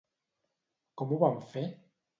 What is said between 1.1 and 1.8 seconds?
ho van fer?